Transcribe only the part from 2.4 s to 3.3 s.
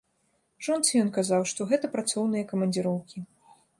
камандзіроўкі.